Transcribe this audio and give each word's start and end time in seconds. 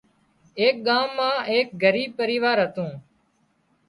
ايڪ 0.59 0.75
ڳام 0.87 1.07
مان 1.17 1.35
ايڪ 1.51 1.67
ڳريب 1.83 2.09
پريوار 2.19 2.57
هتُون 2.63 2.91